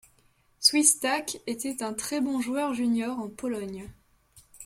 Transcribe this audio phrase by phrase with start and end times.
[0.59, 3.87] Swistak était un très bon joueur junior en Pologne.